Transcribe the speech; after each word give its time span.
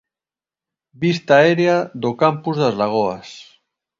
Vista 1.01 1.31
aérea 1.37 1.77
do 2.03 2.11
Campus 2.21 2.55
das 2.61 2.77
Lagoas. 2.81 3.29